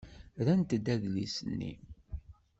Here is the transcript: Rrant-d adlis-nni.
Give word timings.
Rrant-d 0.39 0.85
adlis-nni. 0.93 1.73